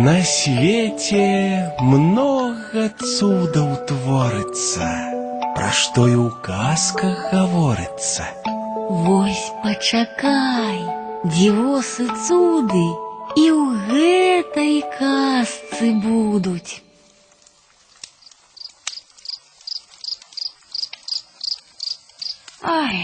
На 0.00 0.22
свете 0.24 1.70
много 1.80 2.88
цудаў 2.96 3.74
творыцца, 3.88 4.88
пра 5.52 5.68
што 5.68 6.06
і 6.08 6.16
ў 6.16 6.28
казках 6.40 7.28
гаворыцца. 7.32 8.24
Вось 8.88 9.52
пачакай, 9.60 10.80
дзівосы 11.28 12.08
цуды 12.24 12.86
і 13.36 13.44
ў 13.52 13.64
гэтай 13.92 14.80
казцы 14.96 15.92
будуць. 16.00 16.80
Ай, 22.64 22.96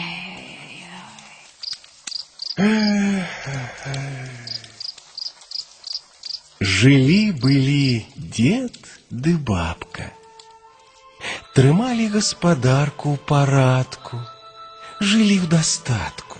Жылі-былі 6.77 8.06
дед 8.16 8.77
ды 9.11 9.33
бабка. 9.37 10.12
Трымалі 11.56 12.06
гаспадарку 12.12 13.15
ў 13.15 13.19
парадку, 13.30 14.20
жылі 15.01 15.41
ў 15.42 15.48
дастатку. 15.48 16.38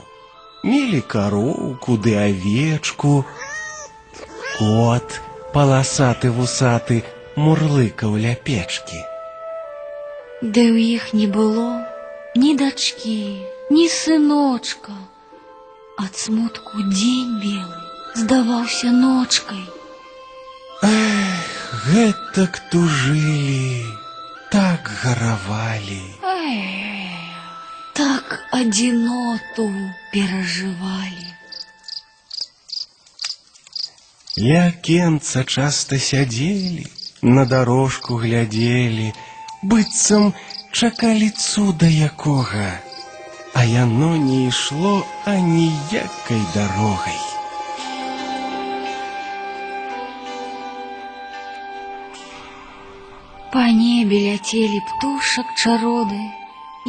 Мелі 0.63 1.01
кароўку 1.15 1.97
ды 1.99 2.15
авечку. 2.15 3.25
Кот, 4.59 5.19
паласаты 5.57 6.31
вусаты, 6.31 7.03
мурлыкаў 7.35 8.15
ля 8.15 8.37
печкі. 8.37 9.03
Ды 10.43 10.63
ў 10.71 10.79
іх 11.01 11.11
не 11.19 11.27
было 11.27 11.83
ні 12.39 12.55
дачкі, 12.55 13.21
ні 13.75 13.89
сыночка. 13.89 14.95
Ад 15.99 16.17
смутку 16.17 16.83
дзень 16.89 17.39
белы 17.43 17.83
здаваўся 18.15 18.91
ночкай. 18.93 19.76
Гэтак 21.85 22.59
тужылі, 22.71 23.87
так 24.53 24.91
гаравалі. 25.03 26.05
Ай, 26.23 26.61
так 27.99 28.37
адзіноту 28.59 29.67
перажывалі. 30.13 31.29
Ля 34.39 34.63
акенца 34.69 35.45
часта 35.45 35.99
сядзелі, 35.99 36.87
на 37.23 37.45
дарожку 37.51 38.23
глядзелі, 38.23 39.11
быццам 39.75 40.33
чакалі 40.71 41.29
цуда 41.35 41.91
якога, 42.07 42.71
а 43.53 43.65
яно 43.75 44.17
не 44.17 44.47
ішло 44.49 44.97
аніякай 45.37 46.43
дарогай. 46.55 47.23
Па 53.53 53.63
небе 53.77 54.19
ляцелі 54.27 54.81
птушак 54.89 55.47
чароды, 55.61 56.21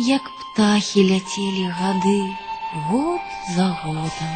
як 0.08 0.24
птахі 0.40 1.04
ляцелі 1.10 1.66
гады, 1.80 2.20
год 2.88 3.22
за 3.56 3.68
годам. 3.84 4.36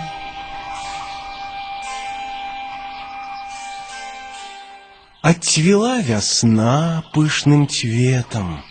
Отцвела 5.21 5.99
вясна 5.99 7.03
пышным 7.13 7.67
цветом, 7.67 8.63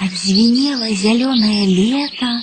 Отзвенело 0.00 0.88
зеленое 0.94 1.66
лето, 1.66 2.42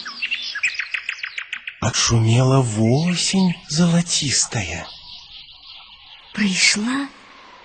отшумела 1.81 2.61
восень 2.61 3.53
золотистая. 3.69 4.85
пришла 6.33 7.07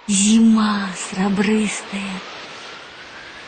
зима 0.10 0.90
срабрыстая. 0.98 2.20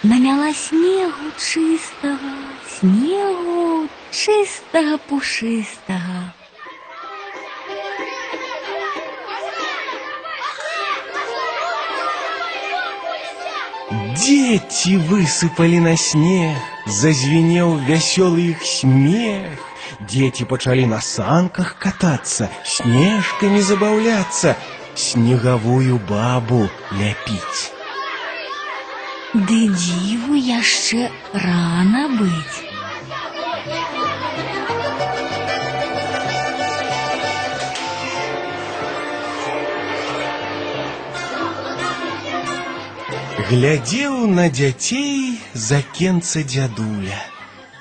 Намяла 0.03 0.53
снегу 0.53 1.31
чистого, 1.38 2.19
снегу 2.80 3.88
чистого 4.12 4.97
пушистого. 4.97 6.34
Дети 14.16 14.96
высыпали 14.97 15.80
на 15.80 15.97
снег, 15.97 16.56
зазвенел 16.85 17.78
веселый 17.78 18.52
их 18.52 18.64
смех. 18.64 19.59
Дети 20.00 20.44
почали 20.44 20.85
на 20.85 21.02
санках 21.02 21.78
кататься, 21.78 22.50
снежками 22.66 23.59
забавляться, 23.59 24.58
снеговую 25.00 25.99
бабу 25.99 26.69
ляпить. 26.93 27.72
Ды 29.34 29.59
дзіву 29.69 30.34
яшчэ 30.34 31.10
рана 31.34 32.09
быць. 32.16 32.65
Глядзеў 43.49 44.15
на 44.27 44.49
дзяцей 44.50 45.38
з 45.54 45.77
акенца 45.78 46.43
дзядуля 46.43 47.21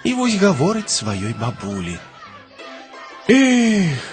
і 0.05 0.13
вось 0.13 0.35
гаворыць 0.37 0.93
сваёй 0.93 1.33
бабулі. 1.39 1.95
Эх, 3.27 4.03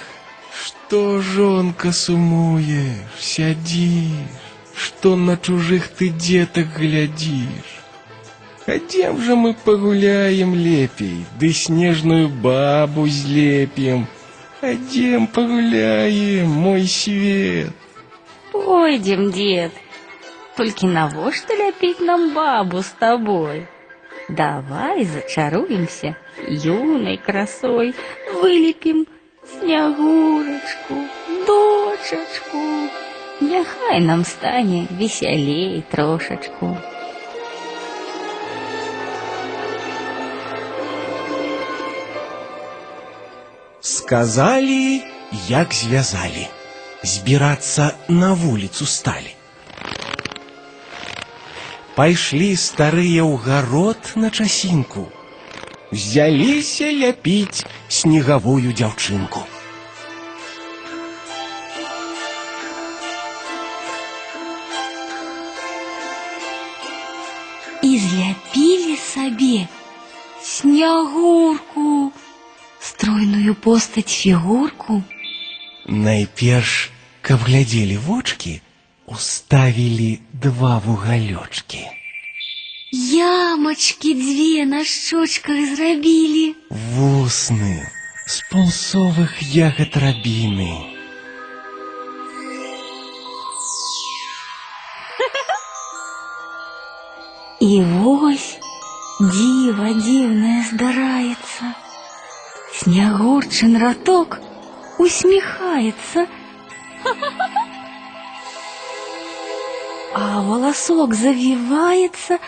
што 0.87 1.21
жонка 1.21 1.91
сумуеш, 1.99 3.21
сядзіш, 3.29 4.41
што 4.87 5.17
на 5.17 5.37
чужых 5.37 5.89
ты 5.99 6.11
дзетак 6.25 6.77
глядзіш. 6.79 7.79
Хадзем 8.65 9.21
жа 9.27 9.35
мы 9.35 9.55
пагуляем 9.65 10.55
лепей, 10.55 11.25
ды 11.41 11.53
снежную 11.61 12.29
бабу 12.29 13.09
злепім. 13.09 14.07
Хадзем 14.61 15.27
пагуляем, 15.27 16.51
мой 16.67 16.87
свет. 16.87 17.73
Пойдем, 18.53 19.33
дед. 19.33 19.73
Только 20.57 20.87
навошта 20.87 21.57
ляпить 21.57 22.01
нам 22.01 22.35
бабу 22.35 22.83
с 22.83 22.95
тобой? 23.01 23.67
Давай 24.29 25.05
зачаруемся 25.05 26.17
юной 26.47 27.17
красой, 27.17 27.95
вылепим 28.35 29.07
снягурочку, 29.47 30.95
дочечку. 31.47 32.89
Няхай 33.41 34.01
нам 34.01 34.25
стане 34.25 34.87
веселей 34.91 35.83
трошечку. 35.91 36.77
Сказали, 43.81 45.03
як 45.49 45.75
звязали. 45.75 46.49
Збирацца 47.03 47.95
на 48.09 48.33
вуліцу 48.33 48.87
сталі. 48.87 49.35
Пайшлі 51.97 52.55
старыя 52.57 53.27
ў 53.27 53.37
гарод 53.37 53.99
на 54.15 54.31
часінку. 54.31 55.11
Взяліся 55.93 56.89
ляпіць 56.89 57.67
снегавую 57.89 58.73
дзяўчынку. 58.73 59.45
И 67.83 67.99
зляпили 67.99 68.97
себе 68.97 69.69
снягурку, 70.41 72.13
стройную 72.81 73.55
постать 73.55 74.09
фигурку. 74.09 75.03
Найперш, 75.85 76.91
каб 77.21 77.41
глядзелі 77.41 77.97
вочки, 77.97 78.61
уставілі 79.07 80.21
два 80.33 80.79
вугалёчкі. 80.79 81.96
Ямочки 82.93 84.15
две 84.15 84.67
на 84.67 84.85
щечках 84.85 85.57
зрабілі. 85.77 86.55
Вусны 86.71 87.89
з 88.27 88.37
пунцовых 88.53 89.41
ягад 89.41 89.97
рабіны. 89.97 90.73
І 97.61 97.81
вось 97.81 98.59
дзіва 99.21 99.89
дзіўнае 99.97 100.61
здараецца. 100.69 101.73
Снягурчын 102.77 103.79
раток 103.79 104.41
усміхаецца. 104.99 106.27
А 110.15 110.41
волосок 110.41 111.15
завивается. 111.15 112.39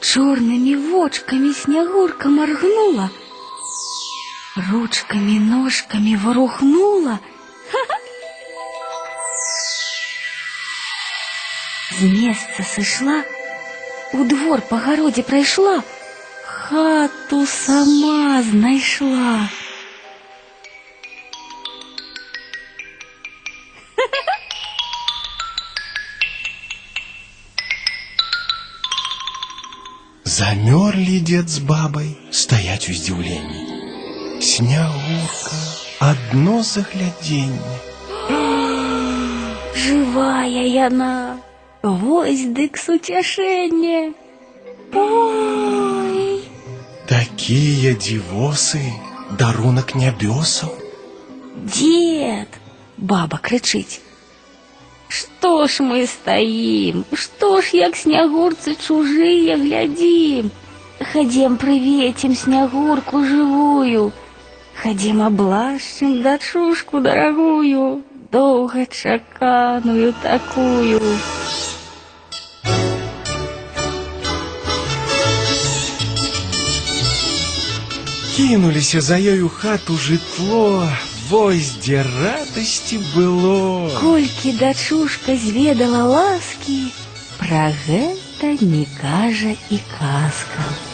Черными 0.00 0.74
вочками 0.74 1.52
снегурка 1.52 2.28
моргнула, 2.28 3.10
ручками, 4.70 5.38
ножками 5.38 6.16
ворухнула. 6.16 7.20
З 11.98 12.02
места 12.04 12.62
сышла, 12.62 13.22
у 14.12 14.24
двор 14.24 14.60
по 14.60 14.78
городе 14.78 15.22
пройшла, 15.22 15.82
хату 16.44 17.44
сама 17.46 18.42
знайшла. 18.42 19.48
Замерли 30.48 31.18
дед 31.18 31.50
с 31.50 31.58
бабой 31.58 32.16
стоять 32.30 32.88
у 32.88 32.92
здивлении. 32.92 34.40
Снягурка, 34.40 35.50
одно 35.98 36.62
загляденье. 36.62 37.60
Живая 39.74 40.64
яна, 40.64 41.38
вось 41.82 42.46
дык 42.46 42.78
суцяшэнне. 42.78 44.14
Ой, 44.94 46.42
Такие 47.06 47.94
дивосы, 47.94 48.80
дарунок 49.38 49.94
нябесаў. 49.94 50.72
дед, 51.56 52.48
баба 52.96 53.36
крычыць. 53.36 54.00
Што 55.07 55.67
ж 55.67 55.83
мы 55.85 56.07
стаім? 56.07 57.05
Што 57.13 57.61
ж 57.61 57.77
як 57.77 57.95
снягурцы 57.95 58.75
чужыя 58.75 59.57
глядзім? 59.61 60.49
Хадзем 61.11 61.57
прыветім 61.61 62.33
снягурку 62.35 63.21
жывую. 63.23 64.11
Хадзем 64.81 65.21
аблашчым 65.21 66.21
дачушку 66.23 66.99
дарагую, 66.99 68.03
доўга 68.31 68.85
чаканую 68.85 70.13
такую. 70.23 71.01
Кинуліся 78.35 78.99
за 78.99 79.21
ёй 79.21 79.41
у 79.45 79.49
хату 79.49 79.95
жытло, 79.95 80.89
вось 81.29 81.75
дзе 81.83 82.03
радасці 82.03 82.99
было. 83.15 83.89
Колькі 83.99 84.53
дачушка 84.59 85.35
зведала 85.35 86.03
ласкі, 86.15 86.79
пра 87.39 87.69
гэта 87.85 88.53
не 88.61 88.85
кажа 89.01 89.55
і 89.69 89.79
казка. 89.97 90.86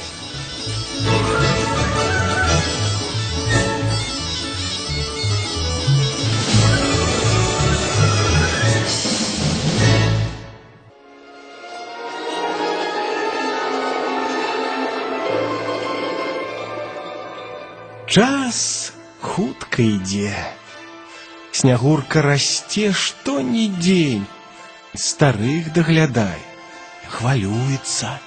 хутка 19.73 19.81
ідзе. 19.81 20.35
Снягурка 21.51 22.21
расце 22.21 22.91
што 22.93 23.41
ні 23.41 23.65
дзень. 23.81 24.25
Старых 24.93 25.73
даглядай, 25.73 26.37
хвалюецца. 27.09 28.17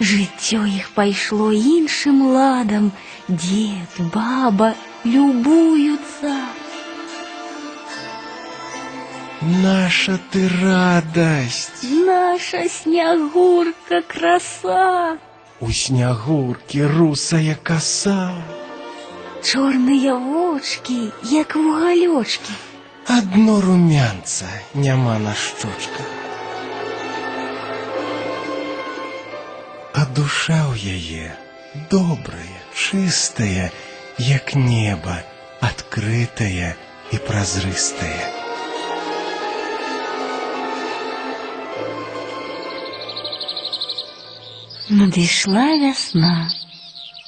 Жыццё 0.00 0.64
іх 0.66 0.90
пайшло 0.96 1.50
іншым 1.52 2.22
ладам, 2.34 2.90
дзед, 3.28 3.94
баба 4.14 4.74
любуюцца. 5.04 6.34
Наша 9.42 10.18
ты 10.32 10.48
радасць. 10.48 11.84
Наша 11.84 12.68
снягурка 12.68 14.02
краса, 14.02 15.18
У 15.60 15.70
снягуркі 15.70 16.86
русая 16.86 17.56
коса. 17.62 18.32
чорныя 19.44 20.14
вочки, 20.14 21.12
як 21.22 21.56
вугалёчкі. 21.56 22.52
Адно 23.06 23.60
румянца 23.60 24.46
няма 24.74 25.18
на 25.18 25.34
шчочках. 25.34 26.06
А 29.94 30.06
душа 30.06 30.70
ў 30.70 30.74
яе 30.96 31.36
добрая, 31.90 32.60
чыстая, 32.74 33.72
як 34.18 34.54
неба, 34.54 35.22
адкрытая 35.60 36.76
і 37.12 37.16
празрыстая. 37.26 38.40
Надышла 44.90 45.66
вясна, 45.78 46.50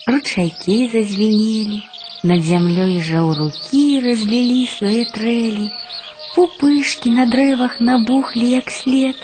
ручайкі 0.07 0.91
зазвенелі, 0.93 1.83
над 2.27 2.45
зямлёй 2.47 3.03
жаўрукі 3.03 3.85
разлілі 4.05 4.63
свае 4.73 5.05
трэлі, 5.15 5.69
пупышкі 6.35 7.11
на 7.19 7.27
дрэвах 7.33 7.81
набухлі 7.81 8.47
як 8.51 8.71
след, 8.71 9.19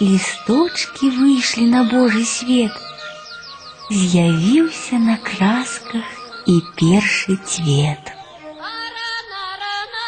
лісточкі 0.00 1.10
выйшлі 1.18 1.66
на 1.74 1.82
Божий 1.90 2.24
свет, 2.24 2.72
з'явіўся 3.90 4.98
на 4.98 5.16
красках 5.28 6.06
і 6.46 6.60
першы 6.78 7.36
цвет. 7.44 8.12
Рано, 8.58 9.42
рано 9.62 10.06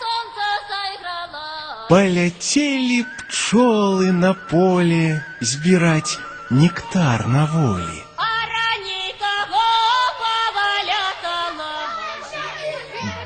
солнце 0.00 0.46
заиграло. 0.70 1.88
Полетели 1.88 3.04
пчелы 3.18 4.12
на 4.12 4.34
поле 4.34 5.24
збирать 5.40 6.18
нектар 6.50 7.26
на 7.26 7.46
воле. 7.46 8.04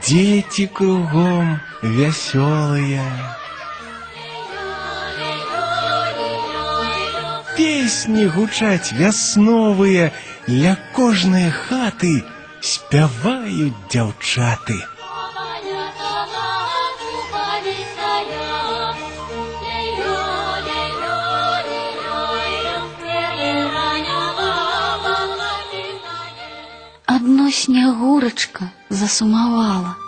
Дети 0.08 0.68
кругом 0.68 1.62
веселые. 1.82 3.06
Песни 7.56 8.26
гучаць 8.26 8.92
вясновыя, 8.92 10.12
ля 10.48 10.76
кожнай 10.94 11.50
хаты 11.51 12.25
спяваюць 12.60 13.80
дзяўчаты. 13.88 14.75
Адно 27.06 27.51
снягурачка 27.51 28.72
засумавала 28.89 30.02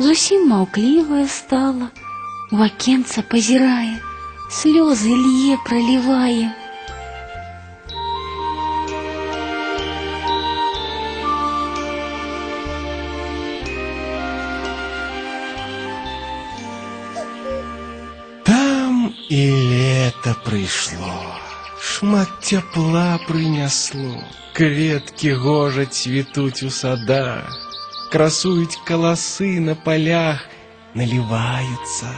Зусім 0.00 0.48
маўклівая 0.48 1.26
стала, 1.28 1.90
у 2.50 2.62
акенца 2.64 3.22
пазірае, 3.22 4.00
слёзы 4.48 5.12
лье 5.12 5.58
пролівае. 5.66 6.48
Там 18.50 19.14
і 19.28 19.42
лето 19.70 20.34
прыйшло, 20.48 21.14
шмат 21.78 22.28
цяпла 22.40 23.20
прынясло, 23.28 24.24
кветкі 24.56 25.34
гожа 25.44 25.84
цвітуць 25.86 26.62
у 26.64 26.70
садах, 26.70 27.63
красуюць 28.14 28.80
каласы 28.84 29.60
на 29.60 29.74
полях, 29.74 30.42
наліваюцца. 30.94 32.10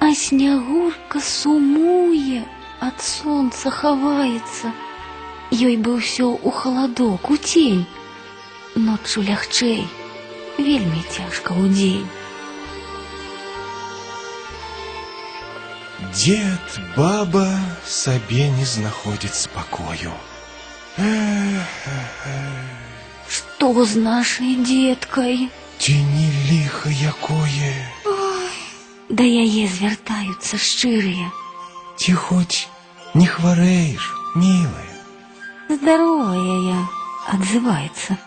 А 0.00 0.14
снягурка 0.14 1.20
сумуе, 1.20 2.42
ад 2.80 2.98
сонца 3.00 3.70
хаваецца. 3.70 4.74
Ёй 5.54 5.76
бы 5.76 5.94
ўсё 6.00 6.34
у 6.34 6.50
халадок, 6.50 7.30
у 7.30 7.36
цень. 7.36 7.86
Ноччу 8.74 9.22
лягчэй, 9.22 9.86
вельмі 10.58 11.00
цяжка 11.14 11.54
ў 11.54 11.70
дзень. 11.70 12.10
Дед, 16.14 16.78
баба 16.96 17.48
сабе 17.86 18.50
не 18.50 18.66
знаходзяць 18.66 19.46
спакою. 19.46 20.12
Што 23.28 23.84
з 23.84 23.96
нашай 23.96 24.56
дзеткай? 24.60 25.48
Ці 25.78 25.94
не 25.94 26.28
ліха 26.50 26.90
якое, 26.90 27.74
Да 29.08 29.24
яе 29.24 29.68
звяртаюцца 29.68 30.56
шчырыя. 30.58 31.30
ці 31.96 32.12
хоць 32.12 32.68
не 33.14 33.26
хварэеш, 33.26 34.04
мілая. 34.34 34.94
Здоровая 35.68 36.56
я, 36.74 36.80
отзывается, 37.32 38.18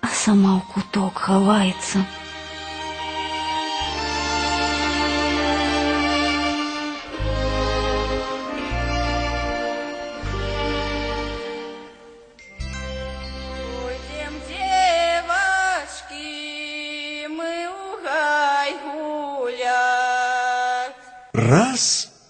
а 0.00 0.08
сама 0.08 0.56
в 0.58 0.72
куток 0.72 1.18
ховается. 1.18 2.06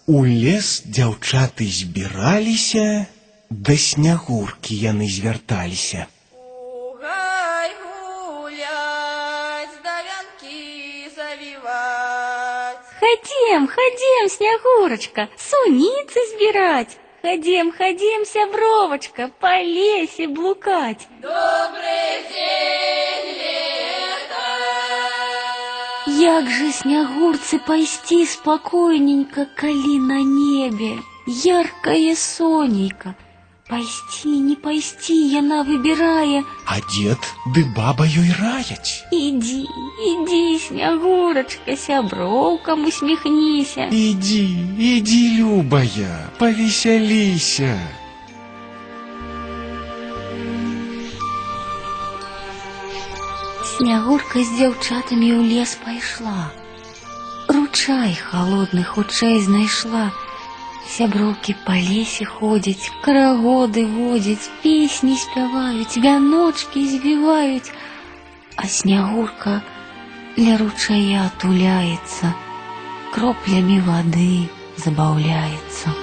у 0.07 0.25
лес 0.25 0.83
дзяўчаты 0.87 1.67
збіраліся, 1.67 3.07
да 3.51 3.77
снягуркі 3.77 4.75
яны 4.75 5.09
звярталіся. 5.11 6.07
У 6.33 6.95
гай 7.03 7.71
гулять, 7.83 9.75
да 9.85 9.97
вянки 10.07 11.11
завивать. 11.17 12.85
Ходим, 13.01 13.69
ходим, 13.69 14.29
Снегурочка, 14.29 15.29
суницы 15.37 16.21
сбирать. 16.35 16.99
Ходим, 17.23 17.73
ходим, 17.73 18.25
сябровочка, 18.25 19.31
по 19.41 19.61
лесе 19.61 20.29
блукать. 20.29 21.09
Добрый 21.21 22.23
день, 22.33 23.39
лето. 23.43 23.70
Як 26.22 26.52
жа 26.52 26.72
снягурцы 26.72 27.58
пайсці 27.58 28.28
спакойненька, 28.28 29.48
калі 29.60 29.98
на 29.98 30.22
небе 30.22 31.00
яркае 31.26 32.16
сонейка. 32.16 33.16
Пайсці, 33.68 34.28
не 34.28 34.56
пайсці, 34.56 35.16
яна 35.34 35.64
выбірае. 35.64 36.44
А 36.68 36.76
дзед 36.94 37.18
ды 37.56 37.66
баба 37.76 38.06
ёй 38.06 38.30
раяць. 38.40 39.04
Ідзі, 39.12 39.66
ідзі, 40.12 40.60
Снягурачка, 40.60 41.76
сяброўкам 41.76 42.86
усміхніся. 42.86 43.90
Ідзі, 43.90 44.46
ідзі, 44.78 45.38
любая, 45.40 46.30
павесяліся. 46.38 47.80
Снягурка 53.77 54.43
з 54.43 54.51
дзяўчатамі 54.59 55.29
ў 55.37 55.41
лес 55.53 55.75
пайшла. 55.85 56.53
Ручай 57.49 58.15
халодны 58.15 58.83
хутчэй 58.85 59.41
знайшла. 59.45 60.11
Сяброўкі 60.87 61.55
па 61.67 61.75
лесе 61.75 62.25
ходзяць, 62.31 62.91
карагоды 63.05 63.85
водзяць, 63.91 64.51
песні 64.63 65.17
спяваюць, 65.19 65.99
вяночкі 65.99 66.87
збіваюць, 66.95 67.75
а 68.57 68.71
снягурка 68.71 69.61
ля 70.39 70.57
ручая 70.63 71.27
туляецца, 71.43 72.33
кроплямі 73.15 73.81
вады 73.89 74.47
забаўляецца. 74.85 75.97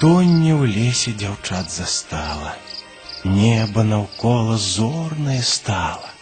Сутонне 0.00 0.52
ў 0.52 0.68
лесе 0.68 1.12
дзяўчат 1.16 1.72
застала. 1.72 2.52
Неба 3.24 3.80
наўкола 3.80 4.56
зорнае 4.60 5.40
стала. 5.40 6.12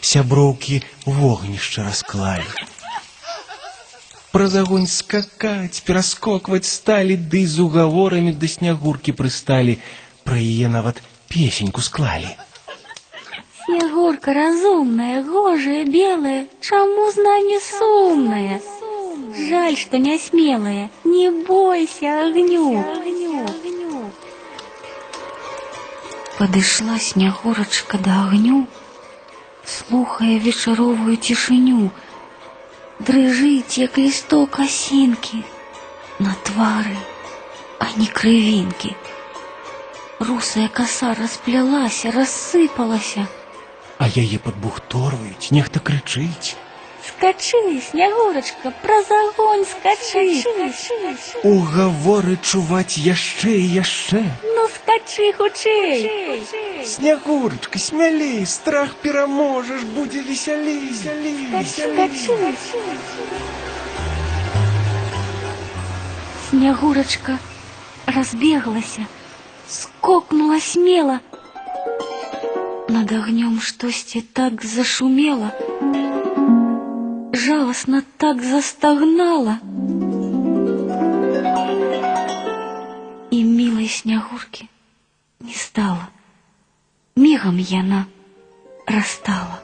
Сяброўкі 0.00 0.80
вогнішча 1.04 1.84
расклалі. 1.84 2.48
Праз 4.32 4.56
агонь 4.62 4.88
скакаць, 4.88 5.84
пераскокваць 5.84 6.64
сталі, 6.72 7.20
ды 7.20 7.44
з 7.44 7.60
угаворамі 7.60 8.32
да 8.32 8.48
снягуркі 8.48 9.12
прысталі. 9.20 9.76
Пра 10.24 10.40
яе 10.40 10.72
нават 10.72 11.04
песеньку 11.28 11.84
склалі. 11.84 12.32
Снегурка 13.60 14.32
разумная, 14.32 15.20
гожая, 15.28 15.84
белая, 15.84 16.46
чаму 16.64 17.10
з 17.12 17.28
нами 17.28 17.60
сумная? 17.68 18.60
Жаль, 19.34 19.76
что 19.76 19.98
не 19.98 20.18
смелая, 20.18 20.90
не 21.04 21.30
бойся 21.30 22.26
огню. 22.26 22.84
Подышла 26.38 26.98
Снегурочка 26.98 27.98
до 27.98 28.22
огню, 28.24 28.66
слухая 29.64 30.38
вечаровую 30.38 31.16
тишиню. 31.16 31.90
Дрыжыць, 33.00 33.78
як 33.80 33.98
лісток 33.98 34.60
асінкі, 34.60 35.42
на 36.18 36.34
твары, 36.44 36.96
а 37.78 37.86
не 37.96 38.06
крывінкі. 38.06 38.94
Русая 40.20 40.68
коса 40.68 41.14
расплялася, 41.14 42.12
рассыпалася. 42.12 43.26
А 43.98 44.04
яе 44.06 44.38
падбухторваюць, 44.38 45.50
нехта 45.50 45.80
крычыць. 45.80 46.56
Скачы, 47.07 47.81
Снегурочка, 47.91 48.71
праз 48.81 49.05
огонь 49.11 49.65
скачы. 49.65 50.43
Угаворы 51.43 52.37
чуваць 52.41 52.97
яшчэ 52.97 53.51
і 53.61 53.67
яшчэ. 53.77 54.23
Ну 54.41 54.67
скачы 54.75 55.31
хутчэй. 55.37 56.41
Снягурачка, 56.85 57.79
смялей, 57.79 58.45
страх 58.45 58.95
пераможаш, 58.95 59.83
будзе 59.83 60.21
весялей, 60.21 60.79
весялей, 60.79 61.65
Скачы. 61.65 62.55
Снегурочка 66.49 67.37
разбеглася, 68.05 69.05
скокнула 69.67 70.59
смело. 70.59 71.19
Над 72.87 73.11
огнем 73.11 73.59
штосьці 73.61 74.21
так 74.21 74.63
зашумела, 74.63 75.51
жалостно 77.44 78.02
так 78.16 78.42
застогнала. 78.42 79.58
И 83.30 83.42
милой 83.42 83.88
Снегурки 83.88 84.68
не 85.40 85.54
стало. 85.54 86.08
Мигом 87.16 87.58
яна 87.58 88.06
растала. 88.86 89.60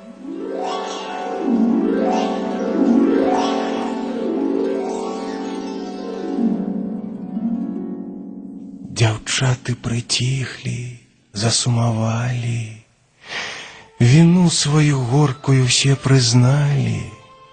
Дзяўчаты 8.96 9.74
прыціхлі, 9.76 10.98
засумавалі. 11.32 12.82
Віну 14.00 14.48
сваю 14.50 15.00
горкую 15.00 15.68
ўсе 15.68 15.96
прызналі, 16.00 17.00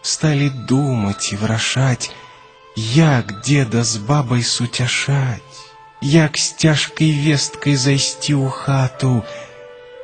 сталі 0.08 0.50
думаць 0.70 1.34
і 1.34 1.40
вырашаць, 1.42 2.12
як 2.76 3.42
деда 3.42 3.84
з 3.84 3.98
бабай 3.98 4.44
суцяшаць, 4.44 5.62
як 6.02 6.38
з 6.38 6.56
цяжкай 6.64 7.12
весткай 7.26 7.76
зайсці 7.76 8.34
ў 8.34 8.50
хату, 8.50 9.24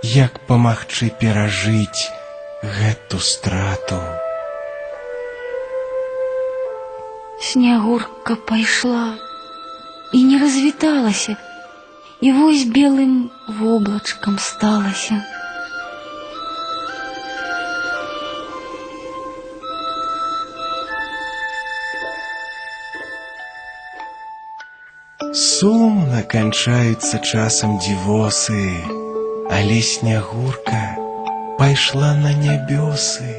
як 0.03 0.39
памагчы 0.47 1.09
перажыць 1.19 2.07
гэту 2.63 3.19
страту. 3.19 3.99
Снегурка 7.41 8.35
пайшла 8.35 9.15
і 10.13 10.23
не 10.23 10.39
развіталася, 10.39 11.35
і 12.21 12.31
вось 12.31 12.63
белым 12.63 13.31
воблачкам 13.47 14.39
сталася. 14.39 15.23
Сумна 25.33 26.21
канчаюцца 26.33 27.19
часам 27.19 27.77
дзівосы, 27.83 28.63
але 29.57 29.81
снягурка 29.81 30.81
пайшла 31.59 32.15
на 32.23 32.31
нябёсы. 32.33 33.29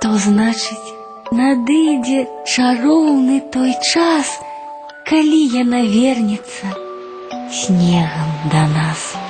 То 0.00 0.14
значыць, 0.26 0.94
надыдзе 1.32 2.24
чароўны 2.46 3.42
той 3.52 3.76
час, 3.92 4.32
калі 5.10 5.40
яна 5.60 5.82
вернецца 5.98 6.74
снегам 7.50 8.30
да 8.50 8.66
нас. 8.68 9.27